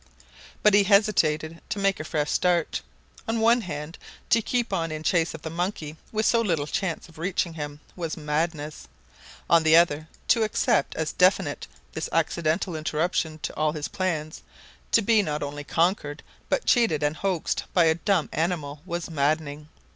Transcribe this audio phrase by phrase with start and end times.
[0.63, 2.81] But he hesitated to make a fresh start.
[3.27, 3.99] On one hand,
[4.31, 7.81] to keep on in chase of the monkey with so little chance of reaching him
[7.95, 8.87] was madness.
[9.47, 14.41] On the other, to accept as definite this accidental interruption to all his plans,
[14.91, 19.69] to be not only conquered, but cheated and hoaxed by a dumb animal, was maddening.